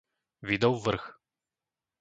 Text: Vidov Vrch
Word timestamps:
Vidov 0.47 0.81
Vrch 0.81 1.05